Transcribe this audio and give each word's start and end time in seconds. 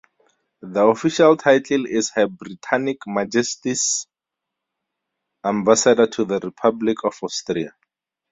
The 0.63 0.83
official 0.87 1.37
title 1.37 1.85
is 1.85 2.09
Her 2.15 2.25
Britannic 2.27 3.05
Majesty's 3.05 4.07
Ambassador 5.45 6.07
to 6.07 6.25
the 6.25 6.39
Republic 6.39 7.03
of 7.03 7.13
Austria. 7.21 7.75